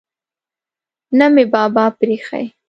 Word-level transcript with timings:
نه 1.17 1.27
مې 1.33 1.43
بابا 1.53 1.85
پریښی. 1.99 2.45